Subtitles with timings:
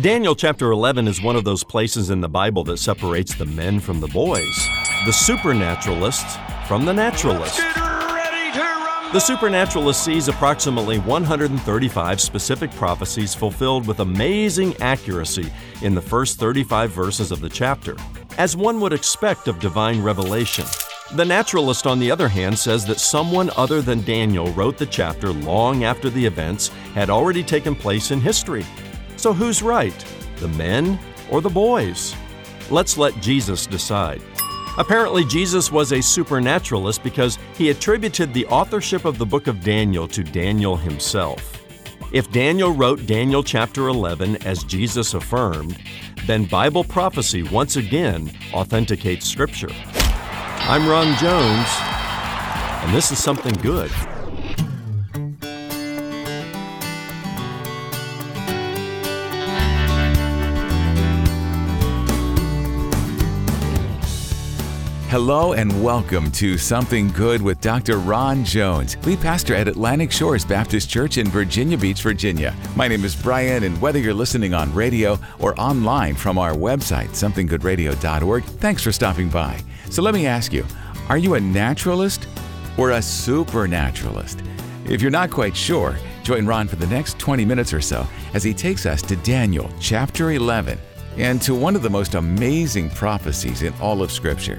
[0.00, 3.80] Daniel chapter 11 is one of those places in the Bible that separates the men
[3.80, 4.68] from the boys,
[5.06, 6.36] the supernaturalists
[6.68, 7.56] from the naturalists.
[9.14, 15.50] The supernaturalist sees approximately 135 specific prophecies fulfilled with amazing accuracy
[15.80, 17.96] in the first 35 verses of the chapter,
[18.36, 20.66] as one would expect of divine revelation.
[21.14, 25.32] The naturalist, on the other hand, says that someone other than Daniel wrote the chapter
[25.32, 28.66] long after the events had already taken place in history.
[29.16, 30.04] So who's right,
[30.36, 30.98] the men
[31.30, 32.14] or the boys?
[32.70, 34.22] Let's let Jesus decide.
[34.78, 40.06] Apparently, Jesus was a supernaturalist because he attributed the authorship of the book of Daniel
[40.08, 41.62] to Daniel himself.
[42.12, 45.78] If Daniel wrote Daniel chapter 11 as Jesus affirmed,
[46.26, 49.70] then Bible prophecy once again authenticates Scripture.
[50.68, 51.68] I'm Ron Jones,
[52.84, 53.90] and this is something good.
[65.08, 67.98] Hello and welcome to Something Good with Dr.
[67.98, 72.52] Ron Jones, lead pastor at Atlantic Shores Baptist Church in Virginia Beach, Virginia.
[72.74, 77.10] My name is Brian, and whether you're listening on radio or online from our website,
[77.10, 79.60] somethinggoodradio.org, thanks for stopping by.
[79.90, 80.66] So let me ask you
[81.08, 82.26] are you a naturalist
[82.76, 84.42] or a supernaturalist?
[84.88, 88.04] If you're not quite sure, join Ron for the next 20 minutes or so
[88.34, 90.76] as he takes us to Daniel chapter 11
[91.16, 94.58] and to one of the most amazing prophecies in all of Scripture.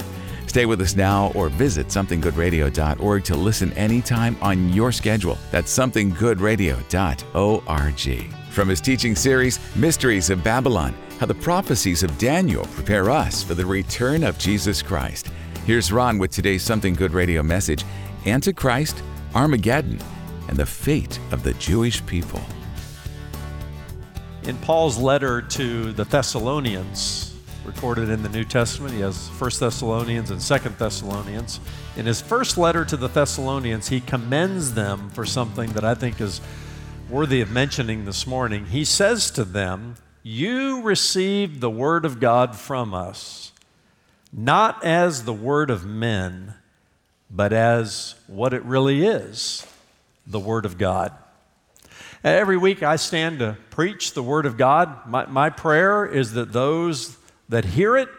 [0.57, 5.37] Stay with us now or visit somethinggoodradio.org to listen anytime on your schedule.
[5.51, 8.33] That's somethinggoodradio.org.
[8.49, 13.53] From his teaching series, Mysteries of Babylon, how the prophecies of Daniel prepare us for
[13.53, 15.29] the return of Jesus Christ.
[15.67, 17.85] Here's Ron with today's Something Good Radio message
[18.25, 19.03] Antichrist,
[19.35, 19.99] Armageddon,
[20.47, 22.41] and the fate of the Jewish people.
[24.41, 27.26] In Paul's letter to the Thessalonians,
[27.67, 28.93] recorded in the New Testament.
[28.93, 31.59] He has 1 Thessalonians and 2 Thessalonians.
[31.97, 36.21] In his first letter to the Thessalonians, he commends them for something that I think
[36.21, 36.39] is
[37.09, 38.67] worthy of mentioning this morning.
[38.67, 43.51] He says to them, You received the word of God from us,
[44.31, 46.53] not as the word of men,
[47.29, 49.67] but as what it really is
[50.25, 51.11] the word of God.
[52.23, 55.07] Every week I stand to preach the Word of God.
[55.07, 57.15] My, my prayer is that those
[57.49, 58.09] that hear it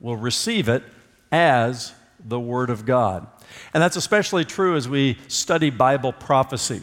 [0.00, 0.82] will receive it
[1.32, 1.92] as
[2.24, 3.26] the Word of God.
[3.72, 6.82] And that's especially true as we study Bible prophecy.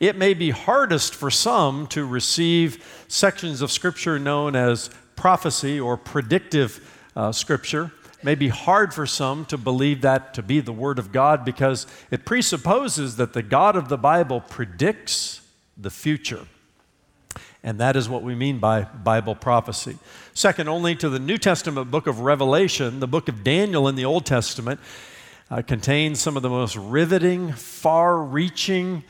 [0.00, 5.96] It may be hardest for some to receive sections of Scripture known as prophecy or
[5.96, 7.92] predictive uh, Scripture.
[8.18, 11.44] It may be hard for some to believe that to be the Word of God
[11.44, 15.40] because it presupposes that the God of the Bible predicts
[15.76, 16.46] the future.
[17.62, 19.98] And that is what we mean by Bible prophecy.
[20.36, 24.04] Second only to the New Testament book of Revelation, the book of Daniel in the
[24.04, 24.80] Old Testament
[25.48, 29.04] uh, contains some of the most riveting, far reaching,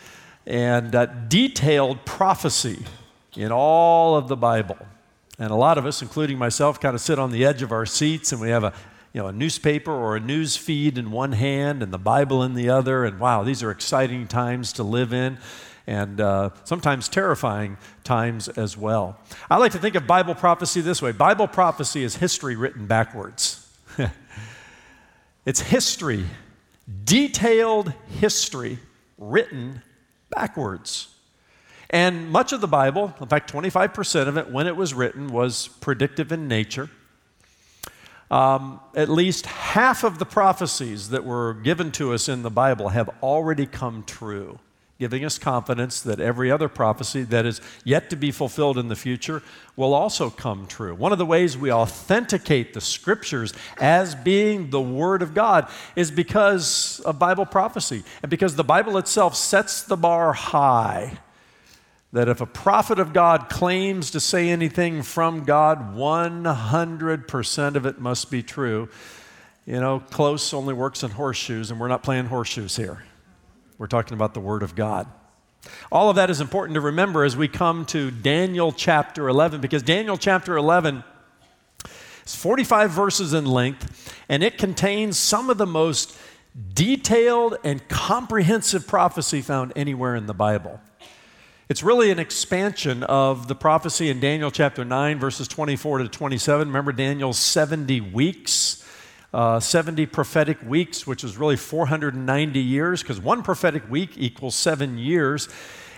[0.45, 2.85] and uh, detailed prophecy
[3.35, 4.77] in all of the Bible.
[5.39, 7.87] And a lot of us, including myself, kind of sit on the edge of our
[7.87, 8.75] seats and we have a
[9.15, 12.53] you know, a newspaper or a news feed in one hand and the Bible in
[12.53, 13.07] the other.
[13.07, 15.39] And wow, these are exciting times to live in
[15.87, 19.19] and uh, sometimes terrifying times as well.
[19.51, 23.61] I like to think of Bible prophecy this way Bible prophecy is history written backwards.
[25.45, 26.25] it's history,
[27.05, 28.79] detailed history
[29.19, 29.83] written
[30.31, 31.09] backwards.
[31.91, 35.69] And much of the Bible, in fact, 25% of it, when it was written, was
[35.81, 36.91] predictive in nature.
[38.31, 42.89] Um, at least half of the prophecies that were given to us in the Bible
[42.89, 44.59] have already come true
[44.99, 48.97] giving us confidence that every other prophecy that is yet to be fulfilled in the
[48.97, 49.43] future
[49.77, 50.95] will also come true.
[50.95, 56.13] One of the ways we authenticate the scriptures as being the Word of God is
[56.13, 61.19] because of Bible prophecy and because the Bible itself sets the bar high.
[62.13, 67.99] That if a prophet of God claims to say anything from God, 100% of it
[67.99, 68.89] must be true.
[69.67, 73.03] You know, close only works in horseshoes, and we're not playing horseshoes here.
[73.77, 75.09] We're talking about the Word of God.
[75.91, 79.83] All of that is important to remember as we come to Daniel chapter 11, because
[79.83, 81.03] Daniel chapter 11
[82.25, 86.17] is 45 verses in length, and it contains some of the most
[86.73, 90.81] detailed and comprehensive prophecy found anywhere in the Bible.
[91.69, 96.69] It's really an expansion of the prophecy in Daniel chapter 9, verses 24 to 27.
[96.69, 98.84] Remember Daniel's 70 weeks?
[99.35, 104.97] Uh, 70 prophetic weeks, which is really 490 years, because one prophetic week equals seven
[104.97, 105.49] years.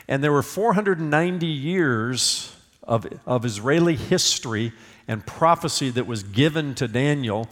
[0.08, 4.72] And there were 490 years of, of Israeli history
[5.06, 7.48] and prophecy that was given to Daniel,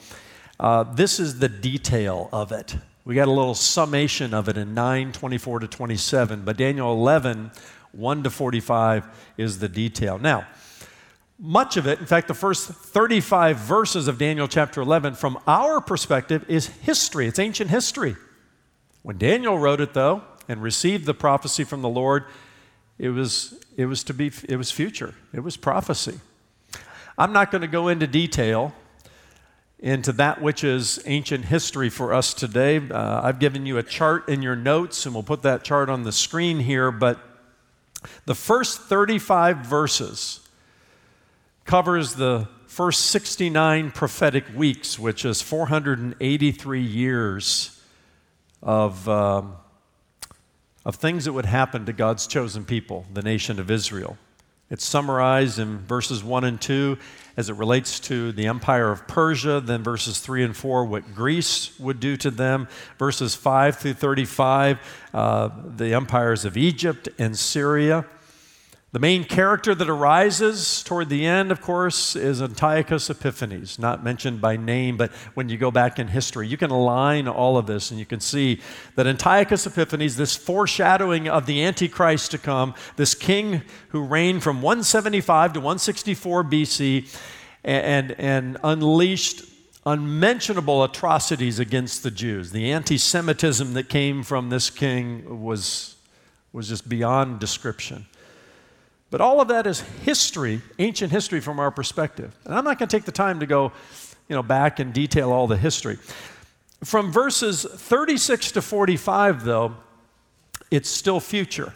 [0.59, 2.77] uh, this is the detail of it.
[3.05, 7.51] We got a little summation of it in 9 24 to 27, but Daniel 11
[7.93, 10.19] 1 to 45 is the detail.
[10.19, 10.47] Now,
[11.39, 15.81] much of it, in fact, the first 35 verses of Daniel chapter 11, from our
[15.81, 17.27] perspective, is history.
[17.27, 18.17] It's ancient history.
[19.03, 22.25] When Daniel wrote it, though, and received the prophecy from the Lord,
[22.99, 25.15] it was, it was to be, it was future.
[25.33, 26.21] It was prophecy.
[27.19, 28.73] I'm not going to go into detail
[29.81, 32.79] into that which is ancient history for us today.
[32.79, 36.05] Uh, I've given you a chart in your notes, and we'll put that chart on
[36.05, 36.91] the screen here.
[36.91, 37.19] But
[38.25, 40.44] the first 35 verses
[41.65, 47.83] covers the first 69 prophetic weeks, which is 483 years
[48.63, 49.57] of, um,
[50.85, 54.19] of things that would happen to God's chosen people, the nation of Israel.
[54.71, 56.99] It's summarized in verses 1 and 2
[57.37, 61.79] as it relates to the empire of Persia, then verses 3 and 4, what Greece
[61.79, 62.69] would do to them,
[62.99, 64.79] verses 5 through 35,
[65.13, 68.07] uh, the empires of Egypt and Syria.
[68.95, 74.41] The main character that arises toward the end, of course, is Antiochus Epiphanes, not mentioned
[74.41, 77.91] by name, but when you go back in history, you can align all of this
[77.91, 78.61] and you can see
[78.95, 84.63] that Antiochus Epiphanes, this foreshadowing of the Antichrist to come, this king who reigned from
[84.63, 87.19] 175 to 164 BC
[87.65, 89.43] and, and unleashed
[89.85, 92.53] unmentionable atrocities against the Jews.
[92.53, 95.97] The anti Semitism that came from this king was,
[96.53, 98.07] was just beyond description.
[99.15, 102.37] But all of that is history, ancient history from our perspective.
[102.45, 103.71] And I'm not going to take the time to go,
[104.29, 105.99] you know, back and detail all the history.
[106.83, 109.77] From verses 36 to 45 though,
[110.69, 111.75] it's still future.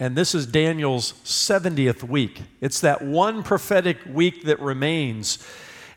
[0.00, 2.42] And this is Daniel's 70th week.
[2.60, 5.46] It's that one prophetic week that remains.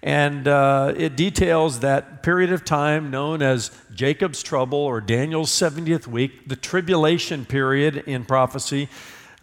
[0.04, 6.06] And uh, it details that period of time known as Jacob's trouble or Daniel's 70th
[6.06, 8.90] week, the tribulation period in prophecy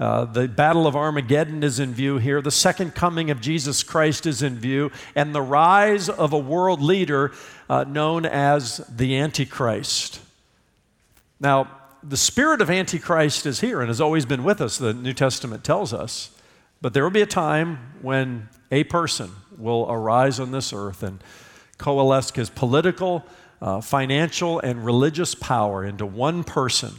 [0.00, 2.42] uh, the Battle of Armageddon is in view here.
[2.42, 6.82] The second coming of Jesus Christ is in view, and the rise of a world
[6.82, 7.32] leader
[7.70, 10.20] uh, known as the Antichrist.
[11.38, 11.70] Now,
[12.02, 15.64] the spirit of Antichrist is here and has always been with us, the New Testament
[15.64, 16.30] tells us.
[16.80, 21.22] But there will be a time when a person will arise on this earth and
[21.78, 23.24] coalesce his political,
[23.62, 26.94] uh, financial, and religious power into one person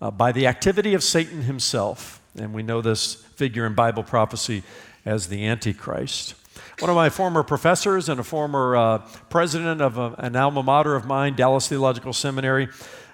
[0.00, 2.20] uh, by the activity of Satan himself.
[2.38, 4.62] And we know this figure in Bible prophecy
[5.04, 6.34] as the Antichrist.
[6.80, 8.98] One of my former professors and a former uh,
[9.30, 12.68] president of a, an alma mater of mine, Dallas Theological Seminary,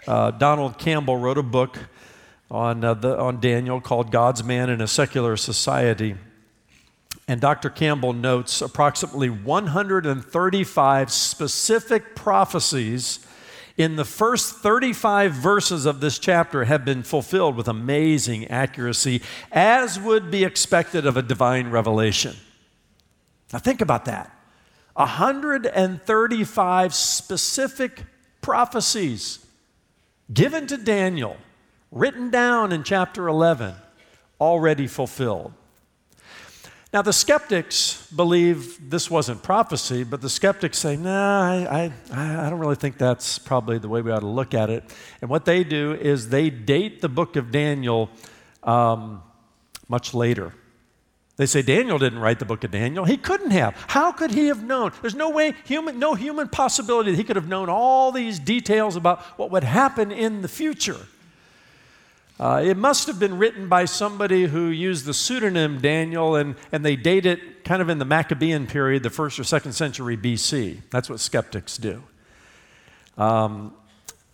[0.08, 1.78] uh, Donald Campbell, wrote a book
[2.50, 6.17] on, uh, the, on Daniel called God's Man in a Secular Society.
[7.28, 7.70] And Dr.
[7.70, 13.25] Campbell notes approximately 135 specific prophecies
[13.81, 19.99] in the first 35 verses of this chapter have been fulfilled with amazing accuracy, as
[19.99, 22.37] would be expected of a divine revelation.
[23.50, 24.31] Now, think about that
[24.97, 28.05] 135 specific
[28.43, 29.47] prophecies
[30.31, 31.38] given to Daniel,
[31.91, 33.75] written down in chapter 11,
[34.38, 35.55] already fulfilled.
[36.93, 42.51] Now, the skeptics believe this wasn't prophecy, but the skeptics say, nah, I, I, I,
[42.51, 44.82] don't really think that's probably the way we ought to look at it.
[45.20, 48.11] And what they do is they date the book of Daniel
[48.65, 49.23] um,
[49.89, 50.53] much later.
[51.37, 53.05] They say Daniel didn't write the book of Daniel.
[53.05, 53.75] He couldn't have.
[53.87, 54.91] How could he have known?
[55.01, 58.97] There's no way, human, no human possibility that he could have known all these details
[58.97, 60.99] about what would happen in the future.
[62.41, 66.82] Uh, it must have been written by somebody who used the pseudonym Daniel, and, and
[66.82, 70.81] they date it kind of in the Maccabean period, the first or second century BC.
[70.89, 72.03] That's what skeptics do.
[73.19, 73.75] Um,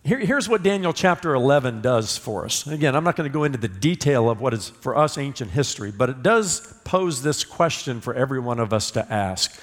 [0.05, 2.65] here, here's what Daniel chapter 11 does for us.
[2.65, 5.51] Again, I'm not going to go into the detail of what is for us ancient
[5.51, 9.61] history, but it does pose this question for every one of us to ask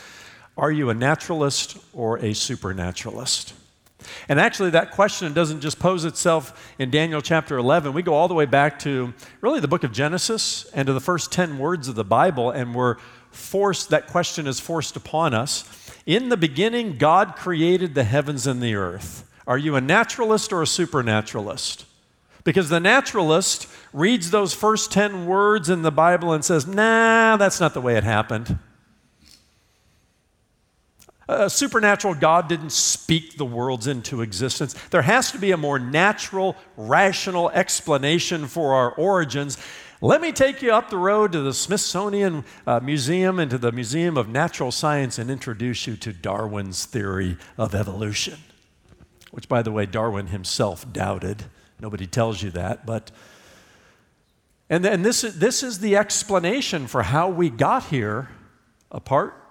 [0.58, 3.54] Are you a naturalist or a supernaturalist?
[4.28, 7.92] And actually, that question doesn't just pose itself in Daniel chapter 11.
[7.92, 11.00] We go all the way back to really the book of Genesis and to the
[11.00, 12.96] first 10 words of the Bible, and we're
[13.30, 15.64] forced, that question is forced upon us.
[16.06, 19.28] In the beginning, God created the heavens and the earth.
[19.46, 21.86] Are you a naturalist or a supernaturalist?
[22.44, 27.60] Because the naturalist reads those first 10 words in the Bible and says, nah, that's
[27.60, 28.58] not the way it happened.
[31.28, 34.74] A supernatural God didn't speak the worlds into existence.
[34.90, 39.56] There has to be a more natural, rational explanation for our origins.
[40.02, 43.72] Let me take you up the road to the Smithsonian uh, Museum and to the
[43.72, 48.38] Museum of Natural Science and introduce you to Darwin's theory of evolution,
[49.30, 51.44] which, by the way, Darwin himself doubted.
[51.80, 53.10] Nobody tells you that, but.
[54.70, 58.30] And, and this, this is the explanation for how we got here
[58.90, 59.43] apart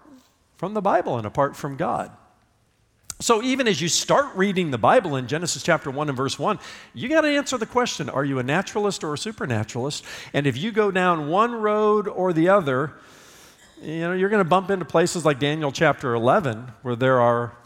[0.63, 2.10] from the Bible and apart from God.
[3.20, 6.58] So, even as you start reading the Bible in Genesis chapter 1 and verse 1,
[6.93, 10.05] you got to answer the question are you a naturalist or a supernaturalist?
[10.32, 12.93] And if you go down one road or the other,
[13.82, 17.58] you know, you're going to bump into places like Daniel chapter 11 where there are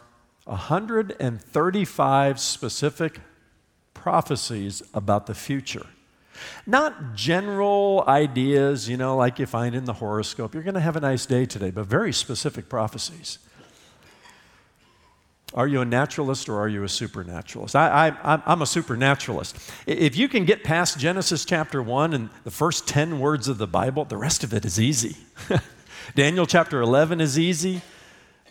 [0.45, 3.19] 135 specific
[3.93, 5.85] prophecies about the future.
[6.65, 10.53] Not general ideas, you know, like you find in the horoscope.
[10.53, 13.39] You're going to have a nice day today, but very specific prophecies.
[15.53, 17.75] Are you a naturalist or are you a supernaturalist?
[17.75, 19.58] I, am a supernaturalist.
[19.86, 23.67] If you can get past Genesis chapter 1 and the first 10 words of the
[23.67, 25.15] Bible, the rest of it is easy.
[26.15, 27.82] Daniel chapter 11 is easy.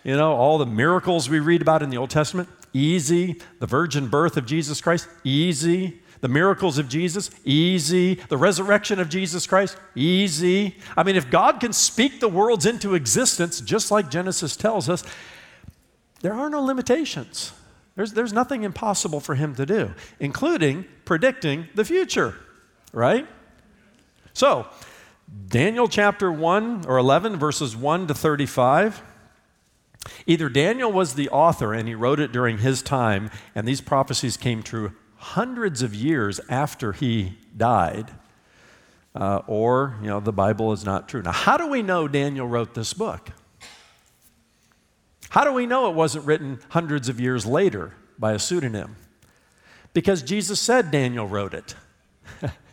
[0.04, 3.42] You know, all the miracles we read about in the Old Testament, easy.
[3.58, 6.00] The virgin birth of Jesus Christ, easy.
[6.20, 8.14] The miracles of Jesus, easy.
[8.14, 10.76] The resurrection of Jesus Christ, easy.
[10.96, 15.04] I mean, if God can speak the worlds into existence, just like Genesis tells us,
[16.20, 17.52] there are no limitations.
[17.94, 22.34] There's, there's nothing impossible for him to do, including predicting the future,
[22.92, 23.26] right?
[24.32, 24.66] So,
[25.48, 29.02] Daniel chapter 1 or 11, verses 1 to 35.
[30.26, 34.36] Either Daniel was the author and he wrote it during his time, and these prophecies
[34.36, 34.92] came true
[35.34, 38.12] hundreds of years after he died,
[39.14, 41.20] uh, or, you know, the Bible is not true.
[41.20, 43.30] Now, how do we know Daniel wrote this book?
[45.30, 48.96] How do we know it wasn't written hundreds of years later by a pseudonym?
[49.92, 51.74] Because Jesus said Daniel wrote it.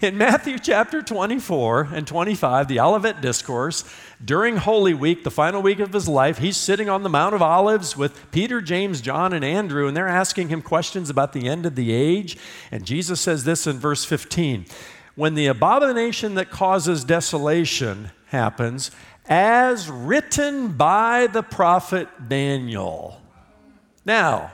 [0.00, 3.82] In Matthew chapter 24 and 25, the Olivet Discourse,
[4.24, 7.42] during Holy Week, the final week of his life, he's sitting on the Mount of
[7.42, 11.66] Olives with Peter, James, John, and Andrew, and they're asking him questions about the end
[11.66, 12.38] of the age.
[12.70, 14.66] And Jesus says this in verse 15
[15.16, 18.92] When the abomination that causes desolation happens,
[19.26, 23.20] as written by the prophet Daniel.
[24.04, 24.52] Now,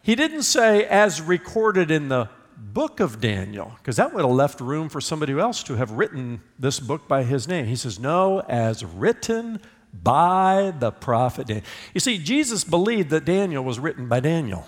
[0.00, 2.30] he didn't say as recorded in the
[2.72, 6.40] book of Daniel, because that would have left room for somebody else to have written
[6.58, 7.66] this book by his name.
[7.66, 9.60] He says, no, as written
[10.02, 11.64] by the prophet Daniel.
[11.94, 14.66] You see, Jesus believed that Daniel was written by Daniel.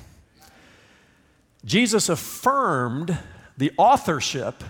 [1.65, 3.19] Jesus affirmed
[3.57, 4.65] the authorship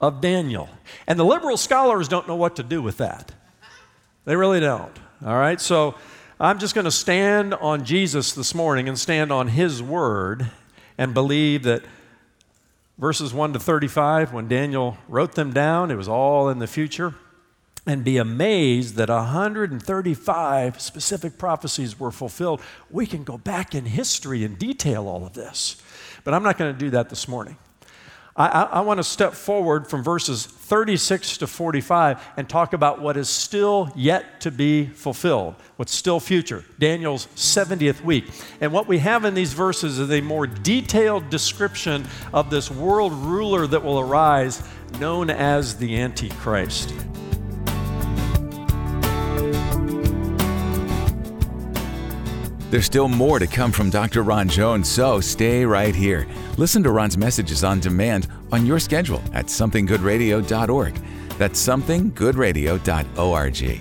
[0.00, 0.68] of Daniel.
[1.06, 3.32] And the liberal scholars don't know what to do with that.
[4.24, 4.96] They really don't.
[5.24, 5.60] All right?
[5.60, 5.94] So
[6.40, 10.50] I'm just going to stand on Jesus this morning and stand on his word
[10.98, 11.84] and believe that
[12.98, 17.14] verses 1 to 35, when Daniel wrote them down, it was all in the future.
[17.88, 22.60] And be amazed that 135 specific prophecies were fulfilled.
[22.90, 25.80] We can go back in history and detail all of this.
[26.24, 27.56] But I'm not going to do that this morning.
[28.36, 33.16] I, I, want to step forward from verses 36 to 45 and talk about what
[33.16, 38.26] is still yet to be fulfilled, what's still future, Daniel's 70th week.
[38.60, 43.14] And what we have in these verses is a more detailed description of this world
[43.14, 44.62] ruler that will arise,
[45.00, 46.92] known as the Antichrist.
[52.76, 54.22] There's still more to come from Dr.
[54.22, 56.26] Ron Jones, so stay right here.
[56.58, 60.94] Listen to Ron's messages on demand on your schedule at somethinggoodradio.org.
[61.38, 63.80] That's somethinggoodradio.org.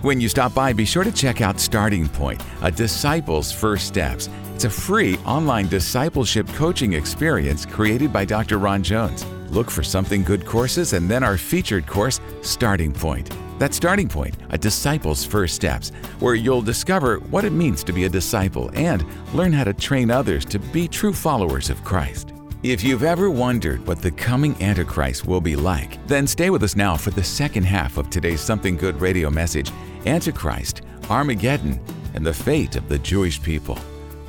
[0.00, 4.30] When you stop by, be sure to check out Starting Point, a disciple's first steps.
[4.54, 8.56] It's a free online discipleship coaching experience created by Dr.
[8.56, 9.22] Ron Jones.
[9.50, 13.28] Look for Something Good courses and then our featured course, Starting Point.
[13.60, 18.04] That starting point, a disciple's first steps, where you'll discover what it means to be
[18.04, 22.32] a disciple and learn how to train others to be true followers of Christ.
[22.62, 26.74] If you've ever wondered what the coming Antichrist will be like, then stay with us
[26.74, 29.70] now for the second half of today's Something Good radio message
[30.06, 31.78] Antichrist, Armageddon,
[32.14, 33.78] and the fate of the Jewish people.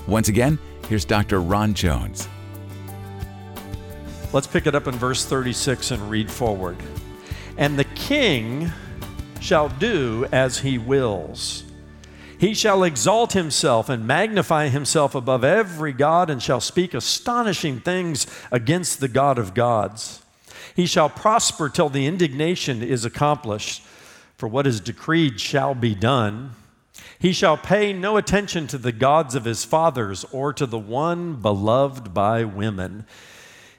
[0.07, 0.59] Once again,
[0.89, 1.39] here's Dr.
[1.39, 2.27] Ron Jones.
[4.33, 6.75] Let's pick it up in verse 36 and read forward.
[7.57, 8.69] And the king
[9.41, 11.63] shall do as he wills.
[12.38, 18.25] He shall exalt himself and magnify himself above every God, and shall speak astonishing things
[18.51, 20.24] against the God of gods.
[20.75, 23.83] He shall prosper till the indignation is accomplished,
[24.38, 26.51] for what is decreed shall be done.
[27.19, 31.36] He shall pay no attention to the gods of his fathers or to the one
[31.36, 33.05] beloved by women.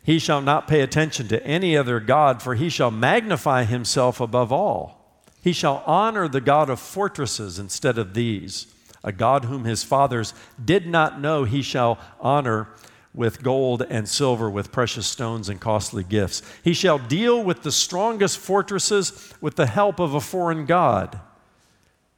[0.05, 4.53] He shall not pay attention to any other God, for he shall magnify himself above
[4.53, 5.02] all.
[5.43, 8.69] He shall honor the God of fortresses instead of these.
[9.05, 10.33] A God whom his fathers
[10.65, 12.69] did not know, he shall honor
[13.13, 16.41] with gold and silver, with precious stones and costly gifts.
[16.63, 21.21] He shall deal with the strongest fortresses with the help of a foreign God.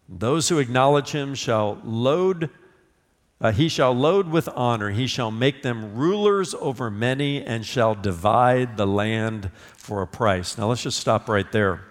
[0.08, 2.50] Those who acknowledge him shall load
[3.40, 4.90] uh, he shall load with honor.
[4.90, 10.56] He shall make them rulers over many and shall divide the land for a price.
[10.56, 11.84] Now let's just stop right there.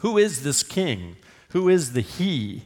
[0.00, 1.16] Who is this king?
[1.50, 2.64] Who is the he?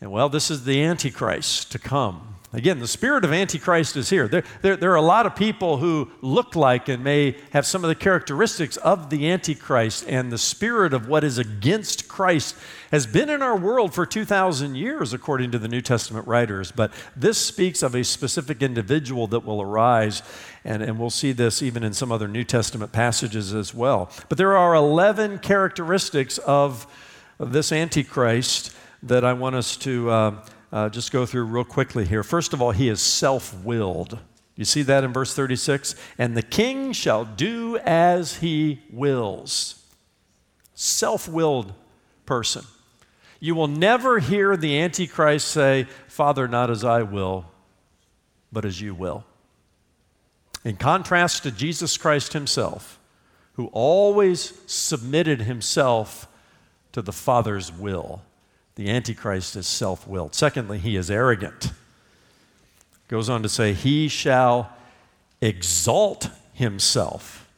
[0.00, 2.33] And well, this is the Antichrist to come.
[2.54, 4.28] Again, the spirit of Antichrist is here.
[4.28, 7.82] There, there, there, are a lot of people who look like and may have some
[7.82, 12.54] of the characteristics of the Antichrist, and the spirit of what is against Christ
[12.92, 16.70] has been in our world for 2,000 years, according to the New Testament writers.
[16.70, 20.22] But this speaks of a specific individual that will arise,
[20.64, 24.12] and, and we'll see this even in some other New Testament passages as well.
[24.28, 26.86] But there are 11 characteristics of,
[27.40, 30.08] this Antichrist that I want us to.
[30.08, 32.24] Uh, uh, just go through real quickly here.
[32.24, 34.18] First of all, he is self willed.
[34.56, 35.94] You see that in verse 36?
[36.18, 39.80] And the king shall do as he wills.
[40.74, 41.74] Self willed
[42.26, 42.64] person.
[43.38, 47.46] You will never hear the Antichrist say, Father, not as I will,
[48.50, 49.24] but as you will.
[50.64, 52.98] In contrast to Jesus Christ himself,
[53.52, 56.26] who always submitted himself
[56.90, 58.22] to the Father's will.
[58.76, 60.34] The Antichrist is self willed.
[60.34, 61.72] Secondly, he is arrogant.
[63.08, 64.72] Goes on to say, He shall
[65.40, 67.48] exalt himself.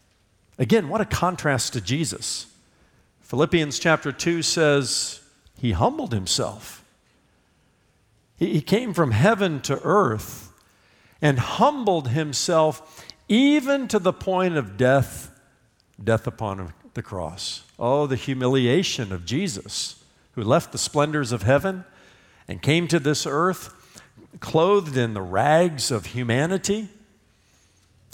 [0.58, 2.46] Again, what a contrast to Jesus.
[3.23, 5.20] Philippians chapter 2 says,
[5.58, 6.85] He humbled himself.
[8.37, 10.52] He, he came from heaven to earth
[11.23, 15.30] and humbled himself even to the point of death,
[16.02, 17.62] death upon the cross.
[17.78, 20.02] Oh, the humiliation of Jesus
[20.37, 21.85] who left the splendors of heaven
[22.47, 23.72] and came to this earth
[24.38, 26.88] clothed in the rags of humanity,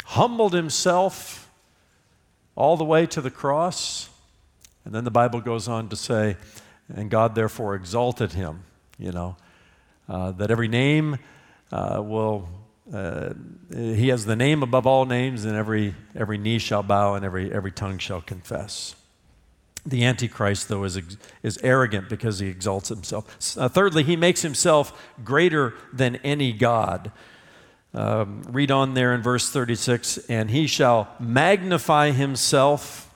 [0.04, 1.50] humbled himself
[2.54, 4.08] all the way to the cross.
[4.84, 6.36] And then the Bible goes on to say,
[6.94, 8.64] and God therefore exalted him,
[8.98, 9.36] you know,
[10.08, 11.18] uh, that every name
[11.70, 12.48] uh, will,
[12.92, 13.30] uh,
[13.74, 17.52] he has the name above all names, and every, every knee shall bow and every,
[17.52, 18.94] every tongue shall confess.
[19.84, 21.00] The Antichrist, though, is,
[21.42, 23.56] is arrogant because he exalts himself.
[23.58, 27.10] Uh, thirdly, he makes himself greater than any God.
[27.94, 33.14] Um, read on there in verse 36 and he shall magnify himself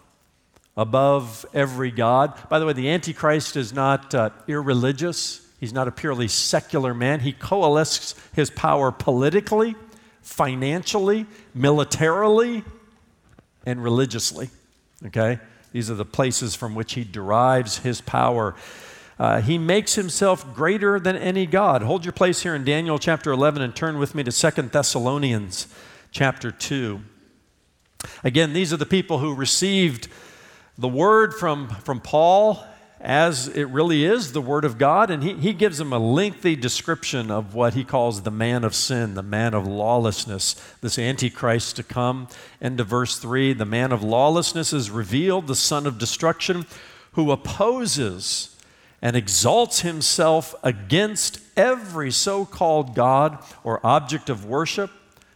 [0.76, 2.34] above every God.
[2.50, 7.20] By the way, the Antichrist is not uh, irreligious, he's not a purely secular man.
[7.20, 9.74] He coalesces his power politically,
[10.20, 11.24] financially,
[11.54, 12.62] militarily,
[13.64, 14.50] and religiously.
[15.06, 15.38] Okay?
[15.76, 18.54] These are the places from which he derives his power.
[19.18, 21.82] Uh, he makes himself greater than any God.
[21.82, 25.68] Hold your place here in Daniel chapter 11 and turn with me to Second Thessalonians
[26.12, 27.02] chapter 2.
[28.24, 30.08] Again, these are the people who received
[30.78, 32.64] the word from, from Paul
[33.00, 35.10] as it really is the Word of God.
[35.10, 38.74] And he, he gives them a lengthy description of what he calls the man of
[38.74, 42.28] sin, the man of lawlessness, this Antichrist to come.
[42.60, 46.66] End of verse 3 the man of lawlessness is revealed, the son of destruction,
[47.12, 48.56] who opposes
[49.02, 54.90] and exalts himself against every so called God or object of worship.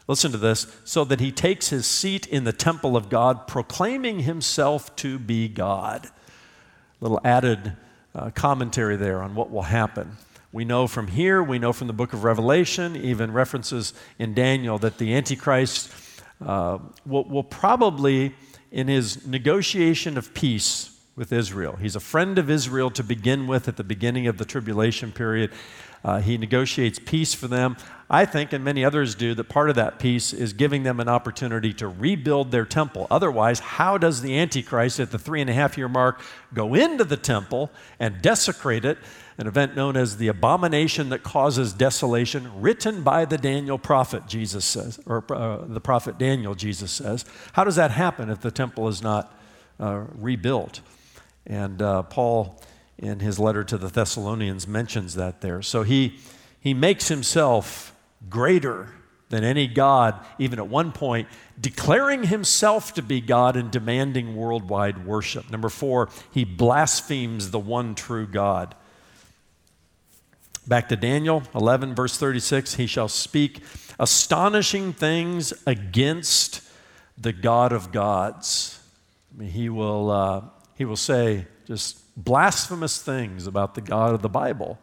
[0.09, 4.21] Listen to this so that he takes his seat in the temple of God, proclaiming
[4.21, 6.11] himself to be God
[7.01, 7.73] little added
[8.15, 10.17] uh, commentary there on what will happen.
[10.53, 14.79] We know from here, we know from the book of Revelation, even references in Daniel,
[14.79, 15.93] that the Antichrist
[16.45, 18.35] uh, will, will probably,
[18.73, 23.69] in his negotiation of peace with Israel, he's a friend of Israel to begin with
[23.69, 25.53] at the beginning of the tribulation period.
[26.03, 27.77] Uh, he negotiates peace for them.
[28.13, 31.09] I think, and many others do, that part of that peace is giving them an
[31.09, 33.07] opportunity to rebuild their temple.
[33.09, 36.21] Otherwise, how does the Antichrist at the three and a half year mark
[36.53, 38.99] go into the temple and desecrate it?
[39.39, 44.65] An event known as the abomination that causes desolation, written by the Daniel prophet, Jesus
[44.65, 47.25] says, or uh, the prophet Daniel, Jesus says.
[47.53, 49.33] How does that happen if the temple is not
[49.79, 50.81] uh, rebuilt?
[51.47, 52.61] And uh, Paul
[53.01, 55.63] in his letter to the Thessalonians mentions that there.
[55.63, 56.19] So he,
[56.61, 57.95] he makes himself
[58.29, 58.91] greater
[59.31, 65.07] than any God, even at one point, declaring himself to be God and demanding worldwide
[65.07, 65.51] worship.
[65.51, 68.75] Number four, he blasphemes the one true God.
[70.67, 73.63] Back to Daniel 11, verse 36 he shall speak
[73.99, 76.63] astonishing things against
[77.17, 78.79] the God of gods.
[79.33, 80.43] I mean, he will, uh,
[80.77, 84.79] he will say just blasphemous things about the God of the Bible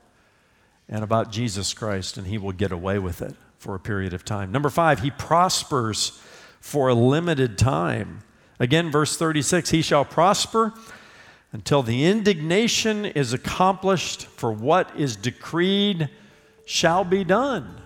[0.89, 4.23] and about Jesus Christ, and he will get away with it for a period of
[4.23, 4.52] time.
[4.52, 6.21] Number five, he prospers
[6.60, 8.21] for a limited time.
[8.60, 10.73] Again, verse 36 He shall prosper
[11.52, 16.10] until the indignation is accomplished for what is decreed
[16.65, 17.82] shall be done.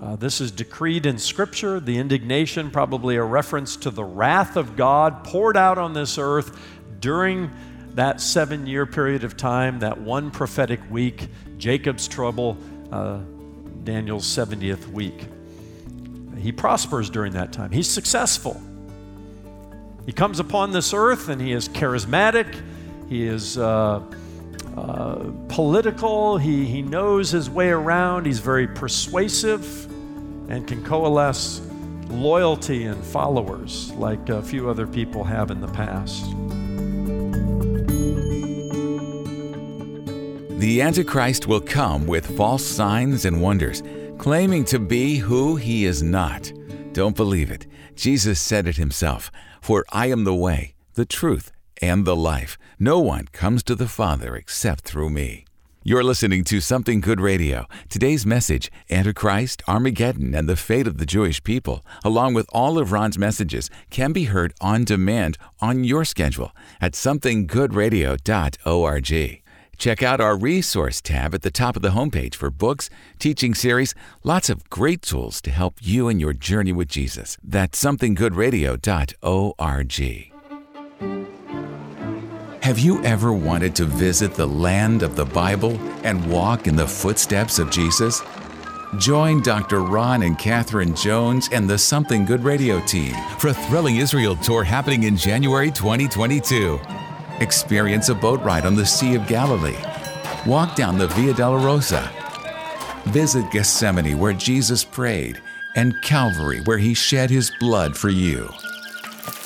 [0.00, 1.80] Uh, this is decreed in Scripture.
[1.80, 6.60] The indignation, probably a reference to the wrath of God poured out on this earth
[7.00, 7.50] during
[7.96, 12.58] that seven year period of time, that one prophetic week, Jacob's trouble,
[12.92, 13.20] uh,
[13.84, 15.26] Daniel's 70th week.
[16.36, 18.60] He prospers during that time, he's successful.
[20.04, 22.62] He comes upon this earth and he is charismatic,
[23.08, 24.02] he is uh,
[24.76, 29.86] uh, political, he, he knows his way around, he's very persuasive,
[30.50, 31.62] and can coalesce
[32.08, 36.26] loyalty and followers like a few other people have in the past.
[40.56, 43.82] The Antichrist will come with false signs and wonders,
[44.16, 46.50] claiming to be who he is not.
[46.94, 47.66] Don't believe it.
[47.94, 52.56] Jesus said it himself For I am the way, the truth, and the life.
[52.78, 55.44] No one comes to the Father except through me.
[55.82, 57.66] You're listening to Something Good Radio.
[57.90, 62.92] Today's message Antichrist, Armageddon, and the fate of the Jewish people, along with all of
[62.92, 69.42] Ron's messages, can be heard on demand on your schedule at somethinggoodradio.org.
[69.76, 73.94] Check out our resource tab at the top of the homepage for books, teaching series,
[74.24, 77.36] lots of great tools to help you in your journey with Jesus.
[77.42, 80.32] That's somethinggoodradio.org.
[82.62, 86.88] Have you ever wanted to visit the land of the Bible and walk in the
[86.88, 88.22] footsteps of Jesus?
[88.98, 89.82] Join Dr.
[89.82, 94.64] Ron and Catherine Jones and the Something Good Radio team for a thrilling Israel tour
[94.64, 96.80] happening in January 2022.
[97.40, 99.76] Experience a boat ride on the Sea of Galilee.
[100.46, 102.10] Walk down the Via Dolorosa.
[103.04, 105.42] Visit Gethsemane, where Jesus prayed,
[105.74, 108.48] and Calvary, where he shed his blood for you.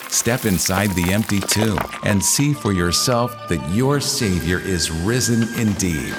[0.09, 6.15] Step inside the empty tomb and see for yourself that your Savior is risen indeed.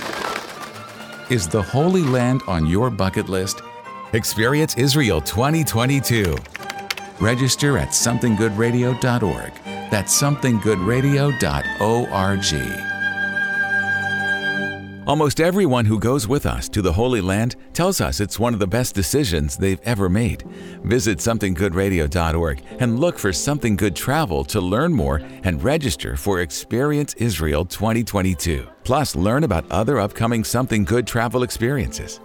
[1.30, 3.62] Is the Holy Land on your bucket list?
[4.12, 6.36] Experience Israel 2022.
[7.22, 9.61] Register at somethinggoodradio.org.
[9.92, 12.88] That's somethinggoodradio.org.
[15.08, 18.60] Almost everyone who goes with us to the Holy Land tells us it's one of
[18.60, 20.44] the best decisions they've ever made.
[20.84, 27.14] Visit somethinggoodradio.org and look for Something Good Travel to learn more and register for Experience
[27.16, 28.68] Israel 2022.
[28.86, 32.20] Plus, learn about other upcoming Something Good travel experiences.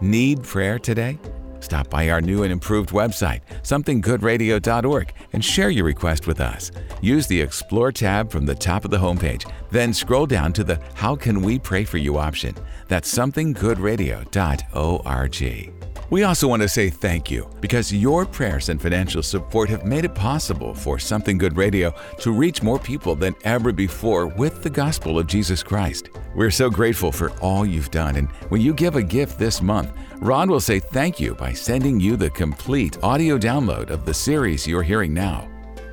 [0.00, 1.18] Need prayer today?
[1.62, 6.72] Stop by our new and improved website, somethinggoodradio.org, and share your request with us.
[7.00, 10.78] Use the Explore tab from the top of the homepage, then scroll down to the
[10.94, 12.54] How Can We Pray For You option.
[12.88, 15.81] That's somethinggoodradio.org.
[16.12, 20.04] We also want to say thank you because your prayers and financial support have made
[20.04, 24.68] it possible for Something Good Radio to reach more people than ever before with the
[24.68, 26.10] gospel of Jesus Christ.
[26.34, 29.90] We're so grateful for all you've done, and when you give a gift this month,
[30.18, 34.66] Ron will say thank you by sending you the complete audio download of the series
[34.66, 35.48] you're hearing now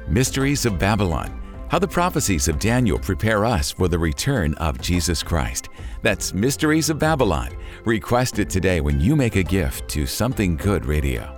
[0.09, 5.21] Mysteries of Babylon How the Prophecies of Daniel Prepare Us for the Return of Jesus
[5.21, 5.69] Christ.
[6.01, 7.55] That's Mysteries of Babylon.
[7.85, 11.35] Request it today when you make a gift to Something Good Radio.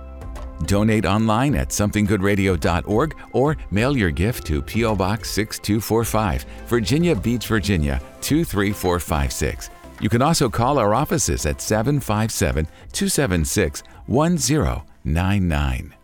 [0.64, 4.96] Donate online at somethinggoodradio.org or mail your gift to P.O.
[4.96, 9.68] Box 6245, Virginia Beach, Virginia 23456.
[10.00, 15.94] You can also call our offices at 757 276 1099.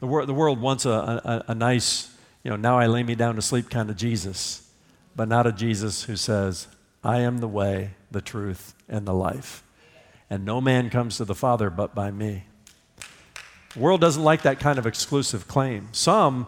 [0.00, 2.09] The, world wants a, a, a nice,
[2.42, 4.68] you know, now I lay me down to sleep kind of Jesus,
[5.14, 6.68] but not a Jesus who says,
[7.04, 9.62] I am the way, the truth, and the life.
[10.28, 12.44] And no man comes to the Father but by me.
[13.74, 15.88] The world doesn't like that kind of exclusive claim.
[15.92, 16.46] Some,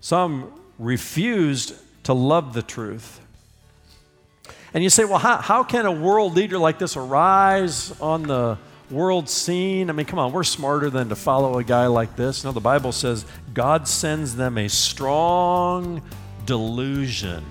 [0.00, 3.20] some refused to love the truth.
[4.72, 8.58] And you say, well, how, how can a world leader like this arise on the
[8.90, 9.90] world scene?
[9.90, 12.44] I mean, come on, we're smarter than to follow a guy like this.
[12.44, 16.02] No, the Bible says God sends them a strong
[16.44, 17.44] delusion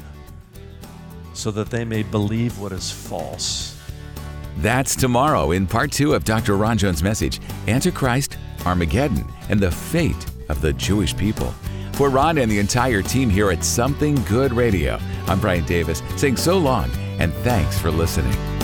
[1.34, 3.78] so that they may believe what is false.
[4.58, 6.56] That's tomorrow in part two of Dr.
[6.56, 11.54] Ron Jones' message Antichrist, Armageddon, and the fate of the Jewish people.
[11.94, 16.38] For Ron and the entire team here at Something Good Radio, I'm Brian Davis saying
[16.38, 18.55] so long and thanks for listening.